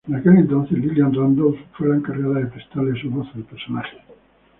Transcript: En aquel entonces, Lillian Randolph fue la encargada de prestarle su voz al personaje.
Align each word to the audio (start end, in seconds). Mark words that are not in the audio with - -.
En 0.07 0.15
aquel 0.15 0.35
entonces, 0.37 0.79
Lillian 0.79 1.13
Randolph 1.13 1.59
fue 1.73 1.89
la 1.89 1.97
encargada 1.97 2.39
de 2.39 2.47
prestarle 2.47 2.99
su 2.99 3.11
voz 3.11 3.27
al 3.35 3.43
personaje. 3.43 3.97